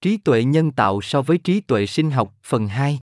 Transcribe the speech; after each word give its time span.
Trí 0.00 0.16
tuệ 0.16 0.44
nhân 0.44 0.70
tạo 0.70 1.00
so 1.00 1.22
với 1.22 1.38
trí 1.38 1.60
tuệ 1.60 1.86
sinh 1.86 2.10
học, 2.10 2.34
phần 2.44 2.68
2. 2.68 2.98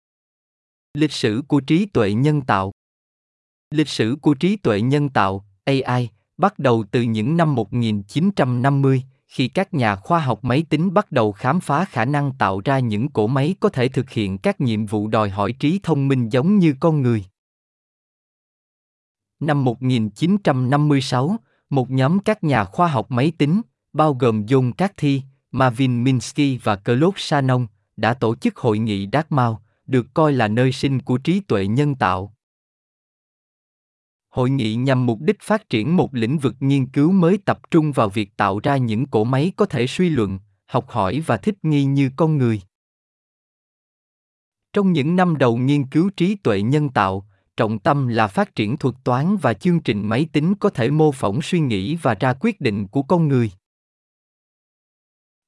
Lịch 0.94 1.12
sử 1.12 1.42
của 1.48 1.60
trí 1.60 1.86
tuệ 1.86 2.12
nhân 2.12 2.40
tạo. 2.40 2.72
Lịch 3.70 3.88
sử 3.88 4.16
của 4.22 4.34
trí 4.34 4.56
tuệ 4.56 4.80
nhân 4.80 5.08
tạo, 5.08 5.44
AI, 5.64 6.08
bắt 6.36 6.58
đầu 6.58 6.84
từ 6.90 7.02
những 7.02 7.36
năm 7.36 7.54
1950, 7.54 9.02
khi 9.26 9.48
các 9.48 9.74
nhà 9.74 9.96
khoa 9.96 10.20
học 10.20 10.44
máy 10.44 10.64
tính 10.70 10.94
bắt 10.94 11.12
đầu 11.12 11.32
khám 11.32 11.60
phá 11.60 11.84
khả 11.84 12.04
năng 12.04 12.32
tạo 12.38 12.60
ra 12.64 12.78
những 12.78 13.08
cỗ 13.08 13.26
máy 13.26 13.54
có 13.60 13.68
thể 13.68 13.88
thực 13.88 14.10
hiện 14.10 14.38
các 14.38 14.60
nhiệm 14.60 14.86
vụ 14.86 15.08
đòi 15.08 15.30
hỏi 15.30 15.52
trí 15.52 15.80
thông 15.82 16.08
minh 16.08 16.28
giống 16.28 16.58
như 16.58 16.74
con 16.80 17.02
người. 17.02 17.24
Năm 19.40 19.64
1956, 19.64 21.36
một 21.70 21.90
nhóm 21.90 22.18
các 22.20 22.44
nhà 22.44 22.64
khoa 22.64 22.88
học 22.88 23.10
máy 23.10 23.32
tính, 23.38 23.62
bao 23.92 24.14
gồm 24.14 24.46
John 24.46 24.72
Carthy, 24.72 25.22
Marvin 25.52 26.04
Minsky 26.04 26.58
và 26.62 26.76
Claude 26.76 27.16
Shannon, 27.16 27.66
đã 27.96 28.14
tổ 28.14 28.34
chức 28.34 28.56
hội 28.56 28.78
nghị 28.78 29.08
Dartmouth, 29.12 29.58
được 29.86 30.06
coi 30.14 30.32
là 30.32 30.48
nơi 30.48 30.72
sinh 30.72 31.02
của 31.02 31.18
trí 31.18 31.40
tuệ 31.40 31.66
nhân 31.66 31.94
tạo. 31.94 32.34
Hội 34.28 34.50
nghị 34.50 34.74
nhằm 34.74 35.06
mục 35.06 35.20
đích 35.20 35.40
phát 35.42 35.68
triển 35.68 35.96
một 35.96 36.14
lĩnh 36.14 36.38
vực 36.38 36.54
nghiên 36.60 36.86
cứu 36.86 37.12
mới 37.12 37.38
tập 37.38 37.60
trung 37.70 37.92
vào 37.92 38.08
việc 38.08 38.36
tạo 38.36 38.60
ra 38.62 38.76
những 38.76 39.06
cỗ 39.06 39.24
máy 39.24 39.52
có 39.56 39.66
thể 39.66 39.86
suy 39.86 40.08
luận, 40.08 40.38
học 40.66 40.90
hỏi 40.90 41.22
và 41.26 41.36
thích 41.36 41.54
nghi 41.62 41.84
như 41.84 42.10
con 42.16 42.38
người. 42.38 42.60
Trong 44.72 44.92
những 44.92 45.16
năm 45.16 45.36
đầu 45.36 45.56
nghiên 45.56 45.86
cứu 45.86 46.10
trí 46.16 46.34
tuệ 46.34 46.62
nhân 46.62 46.88
tạo, 46.88 47.26
trọng 47.56 47.78
tâm 47.78 48.08
là 48.08 48.26
phát 48.26 48.54
triển 48.54 48.76
thuật 48.76 48.94
toán 49.04 49.36
và 49.36 49.54
chương 49.54 49.80
trình 49.80 50.08
máy 50.08 50.26
tính 50.32 50.54
có 50.54 50.70
thể 50.70 50.90
mô 50.90 51.12
phỏng 51.12 51.42
suy 51.42 51.60
nghĩ 51.60 51.96
và 51.96 52.14
ra 52.14 52.34
quyết 52.40 52.60
định 52.60 52.88
của 52.88 53.02
con 53.02 53.28
người 53.28 53.50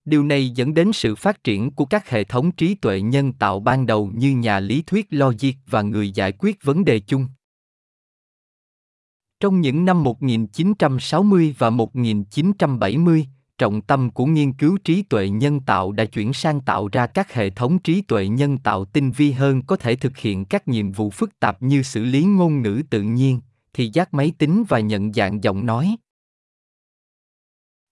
điều 0.04 0.24
này 0.24 0.50
dẫn 0.50 0.74
đến 0.74 0.92
sự 0.92 1.14
phát 1.14 1.44
triển 1.44 1.70
của 1.70 1.84
các 1.84 2.10
hệ 2.10 2.24
thống 2.24 2.52
trí 2.52 2.74
tuệ 2.74 3.00
nhân 3.00 3.32
tạo 3.32 3.60
ban 3.60 3.86
đầu 3.86 4.10
như 4.14 4.36
nhà 4.36 4.60
lý 4.60 4.82
thuyết 4.82 5.06
logic 5.10 5.52
và 5.66 5.82
người 5.82 6.10
giải 6.10 6.32
quyết 6.38 6.62
vấn 6.62 6.84
đề 6.84 7.00
chung. 7.00 7.26
Trong 9.40 9.60
những 9.60 9.84
năm 9.84 10.02
1960 10.02 11.54
và 11.58 11.70
1970, 11.70 13.26
trọng 13.58 13.80
tâm 13.80 14.10
của 14.10 14.26
nghiên 14.26 14.52
cứu 14.52 14.78
trí 14.84 15.02
tuệ 15.02 15.28
nhân 15.28 15.60
tạo 15.60 15.92
đã 15.92 16.04
chuyển 16.04 16.32
sang 16.32 16.60
tạo 16.60 16.88
ra 16.92 17.06
các 17.06 17.34
hệ 17.34 17.50
thống 17.50 17.78
trí 17.78 18.02
tuệ 18.02 18.28
nhân 18.28 18.58
tạo 18.58 18.84
tinh 18.84 19.10
vi 19.10 19.32
hơn 19.32 19.62
có 19.62 19.76
thể 19.76 19.96
thực 19.96 20.18
hiện 20.18 20.44
các 20.44 20.68
nhiệm 20.68 20.92
vụ 20.92 21.10
phức 21.10 21.40
tạp 21.40 21.62
như 21.62 21.82
xử 21.82 22.04
lý 22.04 22.24
ngôn 22.24 22.62
ngữ 22.62 22.82
tự 22.90 23.02
nhiên, 23.02 23.40
thì 23.72 23.90
giác 23.92 24.14
máy 24.14 24.32
tính 24.38 24.64
và 24.68 24.80
nhận 24.80 25.12
dạng 25.12 25.44
giọng 25.44 25.66
nói. 25.66 25.96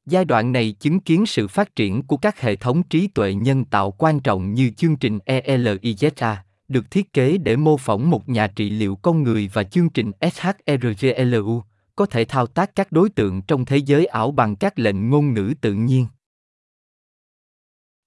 Giai 0.07 0.25
đoạn 0.25 0.53
này 0.53 0.73
chứng 0.73 1.01
kiến 1.01 1.27
sự 1.27 1.49
phát 1.49 1.77
triển 1.77 2.03
của 2.03 2.17
các 2.17 2.41
hệ 2.41 2.57
thống 2.57 2.83
trí 2.83 3.07
tuệ 3.07 3.35
nhân 3.35 3.65
tạo 3.65 3.91
quan 3.91 4.21
trọng 4.21 4.55
như 4.55 4.71
chương 4.71 4.97
trình 4.97 5.19
ELIZA, 5.27 6.37
được 6.69 6.91
thiết 6.91 7.13
kế 7.13 7.39
để 7.39 7.57
mô 7.57 7.77
phỏng 7.77 8.11
một 8.11 8.29
nhà 8.29 8.47
trị 8.47 8.71
liệu 8.71 8.97
con 8.97 9.23
người 9.23 9.51
và 9.53 9.63
chương 9.63 9.91
trình 9.91 10.11
SHRGLU, 10.21 11.63
có 11.97 12.07
thể 12.07 12.25
thao 12.25 12.47
tác 12.47 12.75
các 12.75 12.93
đối 12.93 13.11
tượng 13.11 13.43
trong 13.43 13.65
thế 13.65 13.77
giới 13.77 14.07
ảo 14.07 14.31
bằng 14.31 14.57
các 14.57 14.79
lệnh 14.79 15.11
ngôn 15.11 15.35
ngữ 15.35 15.55
tự 15.61 15.73
nhiên. 15.73 16.07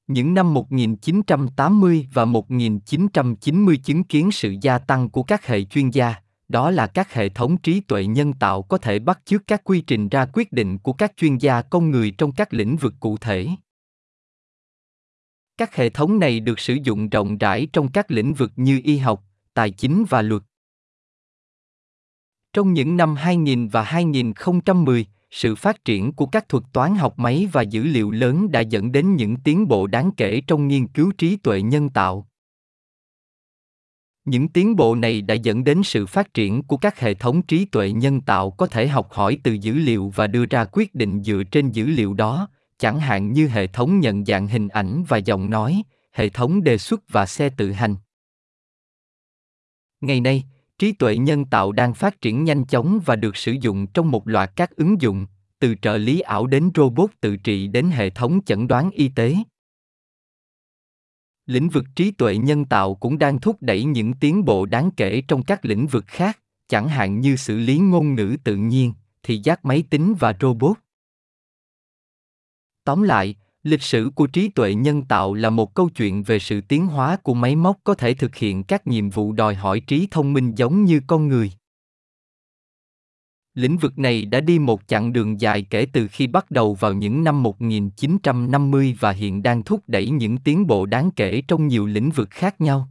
Những 0.08 0.34
năm 0.34 0.54
1980 0.54 2.08
và 2.14 2.26
1990 2.26 3.78
chứng 3.78 4.04
kiến 4.04 4.32
sự 4.32 4.56
gia 4.62 4.78
tăng 4.78 5.10
của 5.10 5.24
các 5.24 5.48
hệ 5.48 5.64
chuyên 5.64 5.90
gia, 5.90 6.16
đó 6.48 6.72
là 6.72 6.88
các 6.88 7.14
hệ 7.14 7.30
thống 7.30 7.58
trí 7.58 7.80
tuệ 7.80 8.06
nhân 8.06 8.34
tạo 8.34 8.62
có 8.62 8.78
thể 8.78 9.00
bắt 9.00 9.20
chước 9.26 9.48
các 9.48 9.62
quy 9.64 9.82
trình 9.82 10.10
ra 10.10 10.26
quyết 10.34 10.52
định 10.52 10.78
của 10.78 10.94
các 10.94 11.14
chuyên 11.18 11.38
gia 11.38 11.62
con 11.62 11.92
người 11.92 12.12
trong 12.12 12.32
các 12.32 12.54
lĩnh 12.54 12.76
vực 12.76 12.94
cụ 13.00 13.18
thể. 13.18 13.48
Các 15.58 15.76
hệ 15.76 15.90
thống 15.90 16.20
này 16.20 16.40
được 16.40 16.60
sử 16.60 16.78
dụng 16.84 17.10
rộng 17.10 17.38
rãi 17.38 17.68
trong 17.74 17.92
các 17.92 18.12
lĩnh 18.12 18.34
vực 18.34 18.52
như 18.56 18.82
y 18.84 18.98
học 18.98 19.24
tài 19.54 19.72
chính 19.72 20.06
và 20.10 20.22
luật. 20.22 20.44
Trong 22.54 22.74
những 22.74 22.98
năm 22.98 23.16
2000 23.16 23.68
và 23.68 23.84
2010, 23.84 25.06
sự 25.32 25.56
phát 25.56 25.86
triển 25.86 26.12
của 26.12 26.26
các 26.26 26.50
thuật 26.50 26.64
toán 26.74 26.96
học 26.96 27.20
máy 27.20 27.48
và 27.52 27.62
dữ 27.62 27.84
liệu 27.84 28.12
lớn 28.12 28.52
đã 28.52 28.60
dẫn 28.60 28.92
đến 28.92 29.16
những 29.16 29.36
tiến 29.38 29.68
bộ 29.68 29.88
đáng 29.88 30.12
kể 30.18 30.42
trong 30.48 30.68
nghiên 30.68 30.88
cứu 30.88 31.12
trí 31.18 31.36
tuệ 31.36 31.62
nhân 31.62 31.90
tạo 31.90 32.28
những 34.26 34.48
tiến 34.48 34.76
bộ 34.76 34.96
này 34.96 35.22
đã 35.22 35.34
dẫn 35.34 35.64
đến 35.64 35.84
sự 35.84 36.06
phát 36.06 36.34
triển 36.34 36.64
của 36.64 36.78
các 36.78 37.00
hệ 37.00 37.14
thống 37.14 37.42
trí 37.42 37.66
tuệ 37.66 37.92
nhân 37.92 38.22
tạo 38.22 38.52
có 38.52 38.68
thể 38.68 38.88
học 38.88 39.12
hỏi 39.12 39.38
từ 39.44 39.54
dữ 39.54 39.74
liệu 39.74 40.14
và 40.16 40.28
đưa 40.28 40.46
ra 40.46 40.66
quyết 40.72 40.96
định 40.96 41.24
dựa 41.24 41.44
trên 41.52 41.72
dữ 41.72 41.86
liệu 41.86 42.14
đó, 42.14 42.50
chẳng 42.78 43.00
hạn 43.00 43.34
như 43.34 43.48
hệ 43.48 43.68
thống 43.68 44.00
nhận 44.00 44.26
dạng 44.26 44.48
hình 44.48 44.68
ảnh 44.68 45.04
và 45.08 45.18
giọng 45.18 45.50
nói, 45.50 45.84
hệ 46.14 46.30
thống 46.30 46.64
đề 46.64 46.78
xuất 46.78 47.02
và 47.10 47.26
xe 47.26 47.50
tự 47.50 47.72
hành. 47.72 47.96
Ngày 50.02 50.22
nay, 50.22 50.44
trí 50.80 50.92
tuệ 50.92 51.18
nhân 51.18 51.46
tạo 51.46 51.72
đang 51.72 51.94
phát 51.94 52.22
triển 52.22 52.44
nhanh 52.44 52.66
chóng 52.66 53.00
và 53.06 53.16
được 53.16 53.38
sử 53.38 53.52
dụng 53.62 53.88
trong 53.88 54.12
một 54.12 54.28
loạt 54.28 54.52
các 54.56 54.76
ứng 54.76 55.02
dụng, 55.02 55.26
từ 55.60 55.76
trợ 55.82 55.98
lý 55.98 56.20
ảo 56.20 56.48
đến 56.48 56.70
robot 56.76 57.10
tự 57.22 57.38
trị 57.38 57.68
đến 57.68 57.90
hệ 57.90 58.10
thống 58.10 58.40
chẩn 58.46 58.68
đoán 58.68 58.92
y 58.92 59.10
tế 59.10 59.36
lĩnh 61.46 61.70
vực 61.70 61.86
trí 61.96 62.12
tuệ 62.12 62.38
nhân 62.38 62.66
tạo 62.66 62.96
cũng 62.96 63.18
đang 63.18 63.40
thúc 63.40 63.58
đẩy 63.62 63.84
những 63.84 64.14
tiến 64.14 64.46
bộ 64.46 64.66
đáng 64.66 64.90
kể 64.98 65.22
trong 65.28 65.44
các 65.44 65.66
lĩnh 65.66 65.88
vực 65.88 66.04
khác, 66.08 66.40
chẳng 66.68 66.88
hạn 66.88 67.20
như 67.20 67.36
xử 67.36 67.58
lý 67.58 67.78
ngôn 67.78 68.16
ngữ 68.16 68.38
tự 68.44 68.56
nhiên 68.56 68.94
thì 69.24 69.42
giác 69.44 69.66
máy 69.66 69.84
tính 69.90 70.16
và 70.20 70.36
robot. 70.42 70.78
Tóm 72.84 73.02
lại, 73.02 73.36
lịch 73.64 73.82
sử 73.82 74.12
của 74.16 74.28
trí 74.28 74.50
tuệ 74.50 74.76
nhân 74.76 75.06
tạo 75.06 75.34
là 75.34 75.50
một 75.50 75.74
câu 75.74 75.90
chuyện 75.90 76.24
về 76.24 76.40
sự 76.40 76.62
tiến 76.62 76.88
hóa 76.88 77.18
của 77.18 77.34
máy 77.34 77.56
móc 77.56 77.78
có 77.84 77.94
thể 77.94 78.14
thực 78.14 78.36
hiện 78.36 78.64
các 78.64 78.88
nhiệm 78.88 79.10
vụ 79.10 79.32
đòi 79.34 79.56
hỏi 79.56 79.80
trí 79.80 80.08
thông 80.12 80.34
minh 80.34 80.54
giống 80.56 80.84
như 80.86 81.02
con 81.08 81.28
người. 81.28 81.52
Lĩnh 83.56 83.78
vực 83.78 84.00
này 84.00 84.26
đã 84.26 84.40
đi 84.42 84.60
một 84.60 84.82
chặng 84.88 85.14
đường 85.14 85.42
dài 85.42 85.66
kể 85.70 85.88
từ 85.94 86.08
khi 86.08 86.28
bắt 86.28 86.52
đầu 86.52 86.74
vào 86.74 86.94
những 86.94 87.24
năm 87.24 87.44
1950 87.44 88.98
và 89.00 89.12
hiện 89.12 89.44
đang 89.44 89.64
thúc 89.64 89.84
đẩy 89.88 90.10
những 90.10 90.38
tiến 90.38 90.68
bộ 90.68 90.86
đáng 90.86 91.12
kể 91.16 91.42
trong 91.48 91.68
nhiều 91.68 91.86
lĩnh 91.86 92.10
vực 92.10 92.30
khác 92.30 92.62
nhau. 92.62 92.90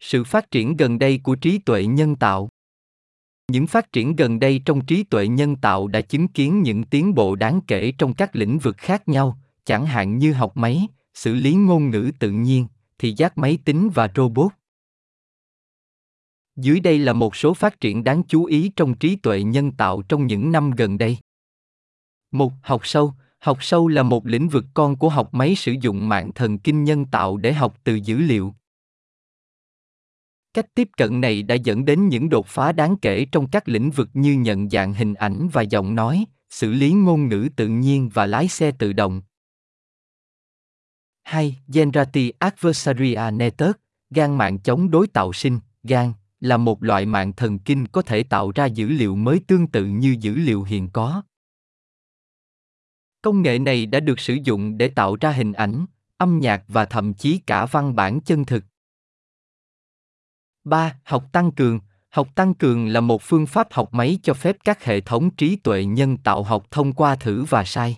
Sự 0.00 0.24
phát 0.24 0.50
triển 0.50 0.76
gần 0.76 0.98
đây 0.98 1.20
của 1.22 1.34
trí 1.34 1.58
tuệ 1.58 1.86
nhân 1.86 2.16
tạo 2.16 2.48
những 3.52 3.66
phát 3.66 3.92
triển 3.92 4.16
gần 4.16 4.38
đây 4.38 4.62
trong 4.64 4.86
trí 4.86 5.02
tuệ 5.02 5.28
nhân 5.28 5.56
tạo 5.56 5.88
đã 5.88 6.00
chứng 6.00 6.28
kiến 6.28 6.62
những 6.62 6.84
tiến 6.84 7.14
bộ 7.14 7.34
đáng 7.36 7.60
kể 7.66 7.92
trong 7.98 8.14
các 8.14 8.36
lĩnh 8.36 8.58
vực 8.58 8.76
khác 8.76 9.08
nhau, 9.08 9.38
chẳng 9.64 9.86
hạn 9.86 10.18
như 10.18 10.32
học 10.32 10.56
máy, 10.56 10.86
xử 11.14 11.34
lý 11.34 11.54
ngôn 11.54 11.90
ngữ 11.90 12.10
tự 12.18 12.30
nhiên, 12.30 12.66
thị 12.98 13.14
giác 13.16 13.38
máy 13.38 13.58
tính 13.64 13.90
và 13.94 14.08
robot 14.16 14.57
dưới 16.58 16.80
đây 16.80 16.98
là 16.98 17.12
một 17.12 17.36
số 17.36 17.54
phát 17.54 17.80
triển 17.80 18.04
đáng 18.04 18.22
chú 18.22 18.44
ý 18.44 18.72
trong 18.76 18.94
trí 18.94 19.16
tuệ 19.16 19.42
nhân 19.42 19.72
tạo 19.72 20.02
trong 20.02 20.26
những 20.26 20.52
năm 20.52 20.70
gần 20.70 20.98
đây. 20.98 21.18
Một, 22.30 22.52
học 22.62 22.80
sâu. 22.84 23.12
Học 23.38 23.58
sâu 23.60 23.88
là 23.88 24.02
một 24.02 24.26
lĩnh 24.26 24.48
vực 24.48 24.64
con 24.74 24.96
của 24.96 25.08
học 25.08 25.34
máy 25.34 25.54
sử 25.54 25.74
dụng 25.80 26.08
mạng 26.08 26.32
thần 26.32 26.58
kinh 26.58 26.84
nhân 26.84 27.04
tạo 27.04 27.36
để 27.36 27.52
học 27.52 27.78
từ 27.84 27.94
dữ 27.94 28.18
liệu. 28.18 28.54
Cách 30.54 30.66
tiếp 30.74 30.88
cận 30.96 31.20
này 31.20 31.42
đã 31.42 31.54
dẫn 31.54 31.84
đến 31.84 32.08
những 32.08 32.28
đột 32.28 32.46
phá 32.46 32.72
đáng 32.72 32.96
kể 32.96 33.26
trong 33.32 33.50
các 33.50 33.68
lĩnh 33.68 33.90
vực 33.90 34.08
như 34.12 34.32
nhận 34.32 34.70
dạng 34.70 34.94
hình 34.94 35.14
ảnh 35.14 35.48
và 35.52 35.62
giọng 35.62 35.94
nói, 35.94 36.24
xử 36.50 36.72
lý 36.72 36.92
ngôn 36.92 37.28
ngữ 37.28 37.48
tự 37.56 37.68
nhiên 37.68 38.08
và 38.08 38.26
lái 38.26 38.48
xe 38.48 38.70
tự 38.78 38.92
động. 38.92 39.22
2. 41.22 41.58
Generative 41.68 42.36
Adversarial 42.38 43.34
Network, 43.34 43.72
gan 44.10 44.36
mạng 44.36 44.58
chống 44.58 44.90
đối 44.90 45.06
tạo 45.06 45.32
sinh, 45.32 45.60
gan, 45.82 46.12
là 46.40 46.56
một 46.56 46.82
loại 46.82 47.06
mạng 47.06 47.32
thần 47.32 47.58
kinh 47.58 47.86
có 47.86 48.02
thể 48.02 48.22
tạo 48.22 48.50
ra 48.54 48.66
dữ 48.66 48.88
liệu 48.88 49.16
mới 49.16 49.40
tương 49.46 49.66
tự 49.66 49.84
như 49.84 50.16
dữ 50.20 50.34
liệu 50.34 50.62
hiện 50.62 50.88
có 50.92 51.22
công 53.22 53.42
nghệ 53.42 53.58
này 53.58 53.86
đã 53.86 54.00
được 54.00 54.20
sử 54.20 54.38
dụng 54.44 54.78
để 54.78 54.88
tạo 54.88 55.16
ra 55.20 55.30
hình 55.30 55.52
ảnh 55.52 55.86
âm 56.16 56.38
nhạc 56.38 56.64
và 56.68 56.84
thậm 56.84 57.14
chí 57.14 57.38
cả 57.46 57.66
văn 57.66 57.94
bản 57.96 58.20
chân 58.20 58.44
thực 58.44 58.64
3. 60.64 60.98
Học 61.04 61.24
tăng 61.32 61.52
cường 61.52 61.80
Học 62.10 62.28
tăng 62.34 62.54
cường 62.54 62.88
là 62.88 63.00
một 63.00 63.22
phương 63.22 63.46
pháp 63.46 63.72
học 63.72 63.94
máy 63.94 64.18
cho 64.22 64.34
phép 64.34 64.56
các 64.64 64.84
hệ 64.84 65.00
thống 65.00 65.30
trí 65.30 65.56
tuệ 65.56 65.84
nhân 65.84 66.16
tạo 66.16 66.42
học 66.42 66.66
thông 66.70 66.92
qua 66.92 67.16
thử 67.16 67.44
và 67.44 67.64
sai. 67.64 67.96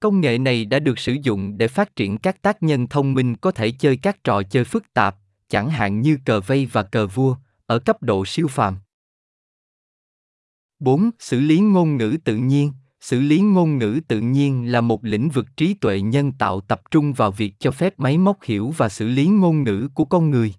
Công 0.00 0.20
nghệ 0.20 0.38
này 0.38 0.64
đã 0.64 0.78
được 0.78 0.98
sử 0.98 1.16
dụng 1.22 1.58
để 1.58 1.68
phát 1.68 1.96
triển 1.96 2.18
các 2.18 2.42
tác 2.42 2.62
nhân 2.62 2.86
thông 2.86 3.14
minh 3.14 3.36
có 3.36 3.50
thể 3.50 3.70
chơi 3.70 3.96
các 3.96 4.24
trò 4.24 4.42
chơi 4.42 4.64
phức 4.64 4.92
tạp, 4.92 5.16
chẳng 5.50 5.70
hạn 5.70 6.00
như 6.00 6.18
cờ 6.24 6.40
vây 6.40 6.66
và 6.66 6.82
cờ 6.82 7.06
vua, 7.06 7.36
ở 7.66 7.78
cấp 7.78 8.02
độ 8.02 8.24
siêu 8.26 8.48
phàm. 8.48 8.78
4. 10.78 11.10
Xử 11.18 11.40
lý 11.40 11.60
ngôn 11.60 11.96
ngữ 11.96 12.16
tự 12.24 12.36
nhiên 12.36 12.72
Xử 13.00 13.20
lý 13.20 13.40
ngôn 13.40 13.78
ngữ 13.78 14.00
tự 14.08 14.20
nhiên 14.20 14.72
là 14.72 14.80
một 14.80 15.04
lĩnh 15.04 15.28
vực 15.28 15.46
trí 15.56 15.74
tuệ 15.74 16.00
nhân 16.00 16.32
tạo 16.32 16.60
tập 16.60 16.82
trung 16.90 17.12
vào 17.12 17.30
việc 17.30 17.54
cho 17.58 17.70
phép 17.70 17.98
máy 17.98 18.18
móc 18.18 18.42
hiểu 18.42 18.74
và 18.76 18.88
xử 18.88 19.08
lý 19.08 19.26
ngôn 19.26 19.62
ngữ 19.62 19.88
của 19.94 20.04
con 20.04 20.30
người. 20.30 20.54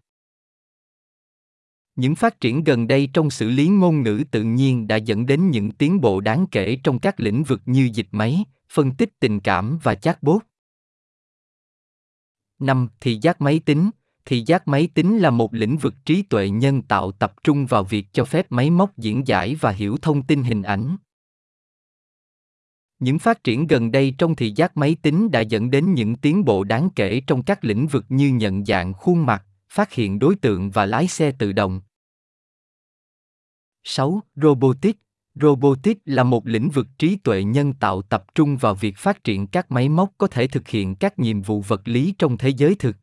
Những 1.95 2.15
phát 2.15 2.39
triển 2.39 2.63
gần 2.63 2.87
đây 2.87 3.09
trong 3.13 3.29
xử 3.29 3.49
lý 3.49 3.67
ngôn 3.67 4.01
ngữ 4.01 4.23
tự 4.31 4.43
nhiên 4.43 4.87
đã 4.87 4.95
dẫn 4.95 5.25
đến 5.25 5.49
những 5.49 5.71
tiến 5.71 6.01
bộ 6.01 6.19
đáng 6.21 6.45
kể 6.51 6.77
trong 6.83 6.99
các 6.99 7.19
lĩnh 7.19 7.43
vực 7.43 7.61
như 7.65 7.89
dịch 7.93 8.07
máy, 8.11 8.45
phân 8.69 8.95
tích 8.95 9.19
tình 9.19 9.39
cảm 9.39 9.79
và 9.83 9.95
chatbot. 9.95 10.41
5. 12.59 12.87
Thị 12.99 13.19
giác 13.21 13.41
máy 13.41 13.59
tính 13.59 13.89
thì 14.25 14.43
giác 14.45 14.67
máy 14.67 14.87
tính 14.93 15.17
là 15.17 15.29
một 15.29 15.53
lĩnh 15.53 15.77
vực 15.77 15.93
trí 16.05 16.21
tuệ 16.21 16.49
nhân 16.49 16.81
tạo 16.81 17.11
tập 17.11 17.33
trung 17.43 17.65
vào 17.65 17.83
việc 17.83 18.07
cho 18.13 18.25
phép 18.25 18.45
máy 18.49 18.69
móc 18.69 18.97
diễn 18.97 19.27
giải 19.27 19.55
và 19.55 19.71
hiểu 19.71 19.97
thông 20.01 20.23
tin 20.23 20.43
hình 20.43 20.61
ảnh. 20.63 20.97
Những 22.99 23.19
phát 23.19 23.43
triển 23.43 23.67
gần 23.67 23.91
đây 23.91 24.15
trong 24.17 24.35
thị 24.35 24.53
giác 24.55 24.77
máy 24.77 24.95
tính 25.01 25.31
đã 25.31 25.39
dẫn 25.39 25.71
đến 25.71 25.93
những 25.93 26.15
tiến 26.15 26.45
bộ 26.45 26.63
đáng 26.63 26.89
kể 26.95 27.21
trong 27.27 27.43
các 27.43 27.63
lĩnh 27.63 27.87
vực 27.87 28.05
như 28.09 28.29
nhận 28.29 28.65
dạng 28.65 28.93
khuôn 28.93 29.25
mặt, 29.25 29.45
phát 29.69 29.93
hiện 29.93 30.19
đối 30.19 30.35
tượng 30.35 30.71
và 30.71 30.85
lái 30.85 31.07
xe 31.07 31.31
tự 31.31 31.51
động. 31.51 31.81
6. 33.83 34.21
Robotics 34.35 34.99
Robotics 35.35 36.01
là 36.05 36.23
một 36.23 36.47
lĩnh 36.47 36.69
vực 36.69 36.87
trí 36.97 37.15
tuệ 37.15 37.43
nhân 37.43 37.73
tạo 37.73 38.01
tập 38.01 38.25
trung 38.35 38.57
vào 38.57 38.75
việc 38.75 38.97
phát 38.97 39.23
triển 39.23 39.47
các 39.47 39.71
máy 39.71 39.89
móc 39.89 40.11
có 40.17 40.27
thể 40.27 40.47
thực 40.47 40.67
hiện 40.67 40.95
các 40.95 41.19
nhiệm 41.19 41.41
vụ 41.41 41.61
vật 41.61 41.81
lý 41.85 42.13
trong 42.17 42.37
thế 42.37 42.49
giới 42.49 42.75
thực. 42.75 42.95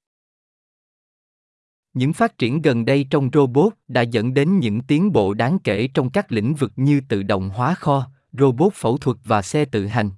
Những 1.98 2.12
phát 2.12 2.38
triển 2.38 2.62
gần 2.62 2.84
đây 2.84 3.06
trong 3.10 3.30
robot 3.32 3.72
đã 3.88 4.02
dẫn 4.02 4.34
đến 4.34 4.58
những 4.58 4.80
tiến 4.80 5.12
bộ 5.12 5.34
đáng 5.34 5.58
kể 5.58 5.88
trong 5.94 6.10
các 6.10 6.32
lĩnh 6.32 6.54
vực 6.54 6.72
như 6.76 7.00
tự 7.08 7.22
động 7.22 7.50
hóa 7.50 7.74
kho, 7.74 8.06
robot 8.32 8.72
phẫu 8.74 8.98
thuật 8.98 9.16
và 9.24 9.42
xe 9.42 9.64
tự 9.64 9.86
hành. 9.86 10.10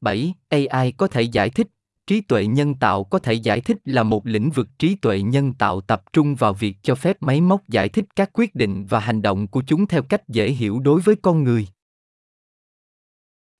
7. 0.00 0.34
AI 0.48 0.92
có 0.92 1.08
thể 1.08 1.22
giải 1.22 1.50
thích 1.50 1.66
trí 2.06 2.20
tuệ 2.20 2.46
nhân 2.46 2.74
tạo 2.74 3.04
có 3.04 3.18
thể 3.18 3.32
giải 3.32 3.60
thích 3.60 3.76
là 3.84 4.02
một 4.02 4.26
lĩnh 4.26 4.50
vực 4.50 4.68
trí 4.78 4.94
tuệ 4.94 5.22
nhân 5.22 5.52
tạo 5.52 5.80
tập 5.80 6.02
trung 6.12 6.34
vào 6.34 6.54
việc 6.54 6.76
cho 6.82 6.94
phép 6.94 7.22
máy 7.22 7.40
móc 7.40 7.68
giải 7.68 7.88
thích 7.88 8.04
các 8.16 8.30
quyết 8.32 8.54
định 8.54 8.86
và 8.86 9.00
hành 9.00 9.22
động 9.22 9.46
của 9.46 9.62
chúng 9.66 9.86
theo 9.86 10.02
cách 10.02 10.28
dễ 10.28 10.50
hiểu 10.50 10.80
đối 10.80 11.00
với 11.00 11.16
con 11.22 11.44
người 11.44 11.66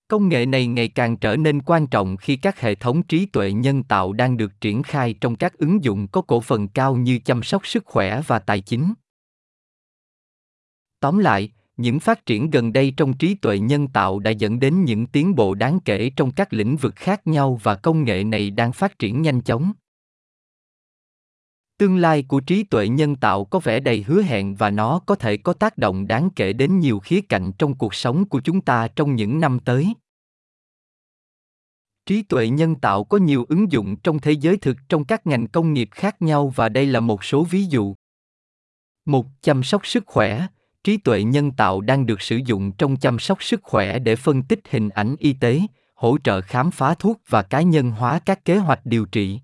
công 0.09 0.29
nghệ 0.29 0.47
này 0.47 0.67
ngày 0.67 0.89
càng 0.89 1.17
trở 1.17 1.37
nên 1.37 1.63
quan 1.63 1.87
trọng 1.87 2.17
khi 2.17 2.37
các 2.37 2.61
hệ 2.61 2.75
thống 2.75 3.03
trí 3.03 3.27
tuệ 3.27 3.53
nhân 3.53 3.83
tạo 3.83 4.13
đang 4.13 4.37
được 4.37 4.61
triển 4.61 4.83
khai 4.83 5.15
trong 5.21 5.37
các 5.37 5.59
ứng 5.59 5.85
dụng 5.85 6.09
có 6.09 6.21
cổ 6.21 6.41
phần 6.41 6.69
cao 6.69 6.97
như 6.97 7.19
chăm 7.19 7.43
sóc 7.43 7.67
sức 7.67 7.85
khỏe 7.87 8.23
và 8.27 8.39
tài 8.39 8.61
chính. 8.61 8.95
Tóm 11.01 11.19
lại, 11.19 11.53
những 11.77 12.01
phát 12.01 12.27
triển 12.27 12.51
gần 12.51 12.73
đây 12.73 12.93
trong 12.97 13.13
trí 13.13 13.35
tuệ 13.35 13.59
nhân 13.59 13.89
tạo 13.89 14.19
đã 14.19 14.31
dẫn 14.31 14.61
đến 14.61 14.85
những 14.85 15.07
tiến 15.07 15.35
bộ 15.35 15.55
đáng 15.55 15.79
kể 15.85 16.11
trong 16.17 16.31
các 16.31 16.53
lĩnh 16.53 16.77
vực 16.77 16.97
khác 16.97 17.27
nhau 17.27 17.61
và 17.63 17.75
công 17.75 18.05
nghệ 18.05 18.25
này 18.25 18.51
đang 18.51 18.73
phát 18.73 18.99
triển 18.99 19.23
nhanh 19.23 19.41
chóng 19.41 19.73
tương 21.79 21.97
lai 21.97 22.23
của 22.23 22.41
trí 22.41 22.65
tuệ 22.65 22.89
nhân 22.89 23.17
tạo 23.17 23.45
có 23.45 23.59
vẻ 23.59 23.81
đầy 23.81 24.03
hứa 24.03 24.23
hẹn 24.23 24.55
và 24.55 24.71
nó 24.71 24.99
có 25.07 25.15
thể 25.15 25.37
có 25.37 25.53
tác 25.53 25.79
động 25.79 26.07
đáng 26.07 26.29
kể 26.37 26.53
đến 26.53 26.79
nhiều 26.79 26.99
khía 26.99 27.21
cạnh 27.21 27.53
trong 27.59 27.75
cuộc 27.75 27.95
sống 27.95 28.29
của 28.29 28.41
chúng 28.41 28.61
ta 28.61 28.89
trong 28.89 29.15
những 29.15 29.41
năm 29.41 29.59
tới. 29.65 29.95
Trí 32.07 32.23
tuệ 32.23 32.49
nhân 32.49 32.75
tạo 32.75 33.05
có 33.05 33.19
nhiều 33.19 33.47
ứng 33.49 33.73
dụng 33.73 33.97
trong 33.97 34.19
thế 34.19 34.33
giới 34.33 34.57
thực 34.57 34.77
trong 34.89 35.05
các 35.05 35.27
ngành 35.27 35.47
công 35.47 35.73
nghiệp 35.73 35.89
khác 35.93 36.23
nhau 36.23 36.53
và 36.57 36.69
đây 36.69 36.87
là 36.87 37.01
một 37.01 37.25
số 37.25 37.45
ví 37.45 37.65
dụ. 37.65 37.95
Một, 39.05 39.27
chăm 39.43 39.63
sóc 39.63 39.87
sức 39.87 40.05
khỏe. 40.07 40.47
Trí 40.85 40.97
tuệ 40.97 41.23
nhân 41.23 41.51
tạo 41.51 41.81
đang 41.81 42.07
được 42.07 42.23
sử 42.23 42.37
dụng 42.47 42.73
trong 42.73 42.97
chăm 42.97 43.19
sóc 43.19 43.43
sức 43.43 43.61
khỏe 43.63 43.99
để 43.99 44.17
phân 44.17 44.43
tích 44.43 44.61
hình 44.71 44.89
ảnh 44.89 45.17
y 45.19 45.33
tế, 45.33 45.61
hỗ 45.95 46.19
trợ 46.25 46.41
khám 46.41 46.71
phá 46.71 46.95
thuốc 46.95 47.21
và 47.29 47.43
cá 47.43 47.63
nhân 47.63 47.91
hóa 47.91 48.19
các 48.19 48.45
kế 48.45 48.57
hoạch 48.57 48.81
điều 48.87 49.05
trị 49.05 49.41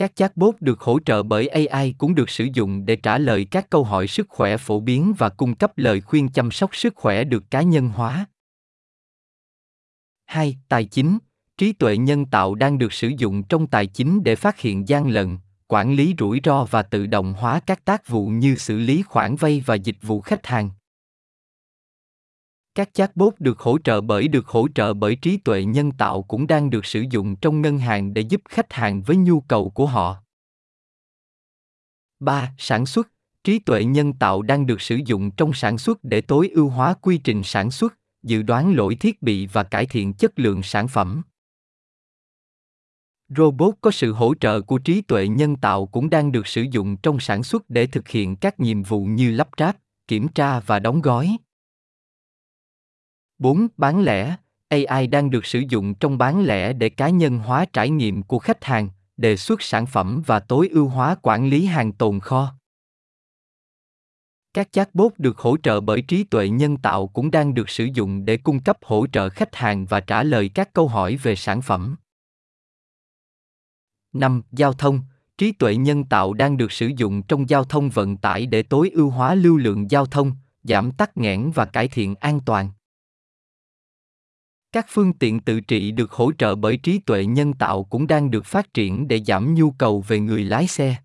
các 0.00 0.16
chatbot 0.16 0.54
được 0.60 0.80
hỗ 0.80 0.98
trợ 1.00 1.22
bởi 1.22 1.48
ai 1.66 1.94
cũng 1.98 2.14
được 2.14 2.30
sử 2.30 2.46
dụng 2.54 2.86
để 2.86 2.96
trả 2.96 3.18
lời 3.18 3.46
các 3.50 3.70
câu 3.70 3.84
hỏi 3.84 4.06
sức 4.06 4.26
khỏe 4.28 4.56
phổ 4.56 4.80
biến 4.80 5.14
và 5.18 5.28
cung 5.28 5.54
cấp 5.54 5.78
lời 5.78 6.00
khuyên 6.00 6.28
chăm 6.28 6.50
sóc 6.50 6.76
sức 6.76 6.94
khỏe 6.96 7.24
được 7.24 7.50
cá 7.50 7.62
nhân 7.62 7.88
hóa 7.88 8.26
2. 10.26 10.58
Tài 10.68 10.84
chính 10.84 11.18
Trí 11.58 11.72
tuệ 11.72 11.96
nhân 11.96 12.26
tạo 12.26 12.54
đang 12.54 12.78
được 12.78 12.92
sử 12.92 13.08
dụng 13.18 13.42
trong 13.42 13.66
tài 13.66 13.86
chính 13.86 14.22
để 14.22 14.36
phát 14.36 14.60
hiện 14.60 14.88
gian 14.88 15.08
lận, 15.08 15.38
quản 15.68 15.94
lý 15.94 16.14
rủi 16.18 16.40
ro 16.44 16.64
và 16.64 16.82
tự 16.82 17.06
động 17.06 17.34
hóa 17.34 17.60
các 17.66 17.84
tác 17.84 18.08
vụ 18.08 18.26
như 18.26 18.54
xử 18.54 18.78
lý 18.78 19.02
khoản 19.02 19.36
vay 19.36 19.62
và 19.66 19.74
dịch 19.74 19.96
vụ 20.02 20.20
khách 20.20 20.46
hàng. 20.46 20.70
Các 22.74 22.94
chatbot 22.94 23.34
được 23.38 23.58
hỗ 23.58 23.78
trợ 23.78 24.00
bởi 24.00 24.28
được 24.28 24.46
hỗ 24.46 24.68
trợ 24.74 24.94
bởi 24.94 25.16
trí 25.16 25.36
tuệ 25.36 25.64
nhân 25.64 25.92
tạo 25.92 26.22
cũng 26.22 26.46
đang 26.46 26.70
được 26.70 26.86
sử 26.86 27.04
dụng 27.10 27.36
trong 27.36 27.62
ngân 27.62 27.78
hàng 27.78 28.14
để 28.14 28.22
giúp 28.22 28.40
khách 28.48 28.72
hàng 28.72 29.02
với 29.02 29.16
nhu 29.16 29.40
cầu 29.40 29.70
của 29.70 29.86
họ. 29.86 30.22
3. 32.20 32.52
Sản 32.58 32.86
xuất 32.86 33.08
Trí 33.44 33.58
tuệ 33.58 33.84
nhân 33.84 34.12
tạo 34.12 34.42
đang 34.42 34.66
được 34.66 34.80
sử 34.80 35.00
dụng 35.06 35.30
trong 35.30 35.52
sản 35.52 35.78
xuất 35.78 36.04
để 36.04 36.20
tối 36.20 36.48
ưu 36.48 36.68
hóa 36.68 36.94
quy 36.94 37.18
trình 37.18 37.42
sản 37.44 37.70
xuất, 37.70 37.94
dự 38.22 38.42
đoán 38.42 38.74
lỗi 38.74 38.94
thiết 38.94 39.22
bị 39.22 39.46
và 39.46 39.62
cải 39.62 39.86
thiện 39.86 40.12
chất 40.12 40.38
lượng 40.38 40.62
sản 40.62 40.88
phẩm. 40.88 41.22
Robot 43.36 43.74
có 43.80 43.90
sự 43.90 44.12
hỗ 44.12 44.34
trợ 44.34 44.60
của 44.60 44.78
trí 44.78 45.00
tuệ 45.00 45.28
nhân 45.28 45.56
tạo 45.56 45.86
cũng 45.86 46.10
đang 46.10 46.32
được 46.32 46.46
sử 46.46 46.62
dụng 46.70 46.96
trong 46.96 47.20
sản 47.20 47.42
xuất 47.42 47.70
để 47.70 47.86
thực 47.86 48.08
hiện 48.08 48.36
các 48.36 48.60
nhiệm 48.60 48.82
vụ 48.82 49.04
như 49.04 49.30
lắp 49.30 49.48
ráp, 49.58 49.76
kiểm 50.08 50.28
tra 50.28 50.60
và 50.60 50.78
đóng 50.78 51.02
gói. 51.02 51.36
4. 53.40 53.68
Bán 53.76 54.02
lẻ 54.02 54.36
AI 54.68 55.06
đang 55.06 55.30
được 55.30 55.46
sử 55.46 55.62
dụng 55.68 55.94
trong 55.94 56.18
bán 56.18 56.44
lẻ 56.44 56.72
để 56.72 56.88
cá 56.88 57.08
nhân 57.08 57.38
hóa 57.38 57.64
trải 57.72 57.90
nghiệm 57.90 58.22
của 58.22 58.38
khách 58.38 58.64
hàng, 58.64 58.88
đề 59.16 59.36
xuất 59.36 59.62
sản 59.62 59.86
phẩm 59.86 60.22
và 60.26 60.40
tối 60.40 60.68
ưu 60.68 60.88
hóa 60.88 61.16
quản 61.22 61.48
lý 61.48 61.66
hàng 61.66 61.92
tồn 61.92 62.20
kho. 62.20 62.54
Các 64.54 64.72
chatbot 64.72 65.12
được 65.18 65.38
hỗ 65.38 65.56
trợ 65.56 65.80
bởi 65.80 66.02
trí 66.02 66.24
tuệ 66.24 66.48
nhân 66.48 66.76
tạo 66.76 67.06
cũng 67.06 67.30
đang 67.30 67.54
được 67.54 67.68
sử 67.68 67.84
dụng 67.94 68.24
để 68.24 68.36
cung 68.36 68.60
cấp 68.60 68.78
hỗ 68.82 69.06
trợ 69.06 69.28
khách 69.28 69.56
hàng 69.56 69.86
và 69.86 70.00
trả 70.00 70.22
lời 70.22 70.50
các 70.54 70.72
câu 70.72 70.88
hỏi 70.88 71.16
về 71.16 71.36
sản 71.36 71.62
phẩm. 71.62 71.96
5. 74.12 74.42
Giao 74.52 74.72
thông 74.72 75.00
Trí 75.38 75.52
tuệ 75.52 75.76
nhân 75.76 76.04
tạo 76.04 76.32
đang 76.32 76.56
được 76.56 76.72
sử 76.72 76.90
dụng 76.96 77.22
trong 77.22 77.48
giao 77.48 77.64
thông 77.64 77.90
vận 77.90 78.16
tải 78.16 78.46
để 78.46 78.62
tối 78.62 78.90
ưu 78.94 79.10
hóa 79.10 79.34
lưu 79.34 79.56
lượng 79.56 79.90
giao 79.90 80.06
thông, 80.06 80.32
giảm 80.62 80.92
tắc 80.92 81.16
nghẽn 81.16 81.50
và 81.54 81.64
cải 81.64 81.88
thiện 81.88 82.14
an 82.14 82.40
toàn. 82.46 82.70
Các 84.72 84.86
phương 84.88 85.12
tiện 85.12 85.40
tự 85.40 85.60
trị 85.60 85.90
được 85.90 86.12
hỗ 86.12 86.32
trợ 86.32 86.54
bởi 86.54 86.76
trí 86.76 86.98
tuệ 86.98 87.24
nhân 87.24 87.52
tạo 87.52 87.84
cũng 87.84 88.06
đang 88.06 88.30
được 88.30 88.46
phát 88.46 88.74
triển 88.74 89.08
để 89.08 89.20
giảm 89.24 89.54
nhu 89.54 89.70
cầu 89.70 90.04
về 90.08 90.20
người 90.20 90.44
lái 90.44 90.66
xe. 90.66 90.96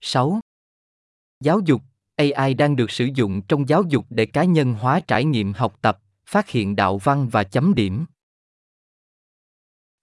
6. 0.00 0.40
Giáo 1.40 1.60
dục 1.60 1.82
AI 2.16 2.54
đang 2.54 2.76
được 2.76 2.90
sử 2.90 3.08
dụng 3.14 3.42
trong 3.48 3.68
giáo 3.68 3.82
dục 3.88 4.06
để 4.10 4.26
cá 4.26 4.44
nhân 4.44 4.74
hóa 4.74 5.00
trải 5.00 5.24
nghiệm 5.24 5.52
học 5.52 5.78
tập, 5.82 6.02
phát 6.26 6.48
hiện 6.48 6.76
đạo 6.76 6.98
văn 6.98 7.28
và 7.28 7.44
chấm 7.44 7.74
điểm. 7.74 8.04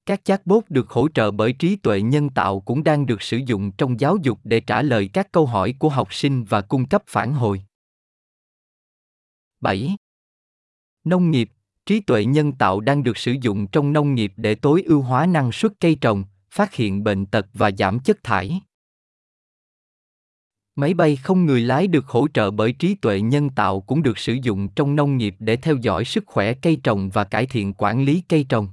Các 0.05 0.25
chatbot 0.25 0.63
được 0.69 0.89
hỗ 0.89 1.09
trợ 1.09 1.31
bởi 1.31 1.53
trí 1.53 1.75
tuệ 1.75 2.01
nhân 2.01 2.29
tạo 2.29 2.59
cũng 2.59 2.83
đang 2.83 3.05
được 3.05 3.21
sử 3.21 3.37
dụng 3.37 3.71
trong 3.71 3.99
giáo 3.99 4.17
dục 4.23 4.39
để 4.43 4.59
trả 4.59 4.81
lời 4.81 5.09
các 5.13 5.31
câu 5.31 5.45
hỏi 5.45 5.75
của 5.79 5.89
học 5.89 6.13
sinh 6.13 6.43
và 6.43 6.61
cung 6.61 6.87
cấp 6.87 7.03
phản 7.07 7.33
hồi. 7.33 7.63
7. 9.59 9.95
Nông 11.03 11.31
nghiệp 11.31 11.51
trí 11.89 11.99
tuệ 11.99 12.25
nhân 12.25 12.51
tạo 12.51 12.79
đang 12.79 13.03
được 13.03 13.17
sử 13.17 13.35
dụng 13.41 13.67
trong 13.67 13.93
nông 13.93 14.15
nghiệp 14.15 14.33
để 14.35 14.55
tối 14.55 14.83
ưu 14.85 15.01
hóa 15.01 15.25
năng 15.25 15.51
suất 15.51 15.71
cây 15.79 15.95
trồng, 16.01 16.23
phát 16.51 16.75
hiện 16.75 17.03
bệnh 17.03 17.25
tật 17.25 17.45
và 17.53 17.71
giảm 17.77 17.99
chất 17.99 18.23
thải. 18.23 18.61
Máy 20.75 20.93
bay 20.93 21.15
không 21.15 21.45
người 21.45 21.61
lái 21.61 21.87
được 21.87 22.07
hỗ 22.07 22.27
trợ 22.33 22.51
bởi 22.51 22.73
trí 22.73 22.95
tuệ 22.95 23.21
nhân 23.21 23.49
tạo 23.49 23.81
cũng 23.81 24.03
được 24.03 24.17
sử 24.17 24.33
dụng 24.33 24.67
trong 24.75 24.95
nông 24.95 25.17
nghiệp 25.17 25.35
để 25.39 25.55
theo 25.55 25.75
dõi 25.75 26.05
sức 26.05 26.23
khỏe 26.27 26.53
cây 26.53 26.77
trồng 26.83 27.09
và 27.09 27.23
cải 27.23 27.45
thiện 27.45 27.73
quản 27.73 28.03
lý 28.03 28.23
cây 28.29 28.45
trồng. 28.49 28.67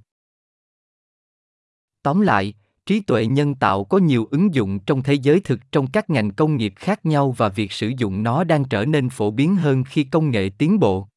Tóm 2.03 2.21
lại, 2.21 2.55
trí 2.87 3.01
tuệ 3.01 3.27
nhân 3.27 3.55
tạo 3.55 3.85
có 3.85 3.99
nhiều 3.99 4.29
ứng 4.31 4.55
dụng 4.55 4.79
trong 4.79 5.03
thế 5.03 5.15
giới 5.15 5.41
thực 5.41 5.61
trong 5.73 5.87
các 5.91 6.11
ngành 6.11 6.31
công 6.31 6.57
nghiệp 6.57 6.73
khác 6.77 7.07
nhau 7.07 7.33
và 7.33 7.49
việc 7.49 7.73
sử 7.73 7.93
dụng 7.99 8.23
nó 8.23 8.45
đang 8.45 8.65
trở 8.65 8.85
nên 8.85 9.11
phổ 9.11 9.31
biến 9.31 9.57
hơn 9.57 9.85
khi 9.85 10.05
công 10.05 10.31
nghệ 10.31 10.51
tiến 10.59 10.79
bộ. 10.79 11.09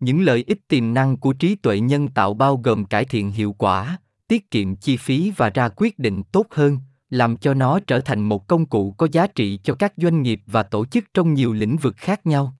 Những 0.00 0.20
lợi 0.20 0.44
ích 0.46 0.68
tiềm 0.68 0.94
năng 0.94 1.16
của 1.16 1.32
trí 1.32 1.54
tuệ 1.54 1.80
nhân 1.80 2.08
tạo 2.08 2.34
bao 2.34 2.56
gồm 2.56 2.84
cải 2.84 3.04
thiện 3.04 3.30
hiệu 3.30 3.52
quả, 3.58 3.98
tiết 4.28 4.50
kiệm 4.50 4.76
chi 4.76 4.96
phí 4.96 5.32
và 5.36 5.50
ra 5.50 5.68
quyết 5.76 5.98
định 5.98 6.22
tốt 6.22 6.46
hơn, 6.50 6.78
làm 7.10 7.36
cho 7.36 7.54
nó 7.54 7.80
trở 7.86 8.00
thành 8.00 8.20
một 8.20 8.46
công 8.46 8.66
cụ 8.66 8.92
có 8.92 9.08
giá 9.12 9.26
trị 9.26 9.58
cho 9.62 9.74
các 9.74 9.92
doanh 9.96 10.22
nghiệp 10.22 10.40
và 10.46 10.62
tổ 10.62 10.86
chức 10.86 11.04
trong 11.14 11.34
nhiều 11.34 11.52
lĩnh 11.52 11.76
vực 11.76 11.96
khác 11.96 12.26
nhau. 12.26 12.54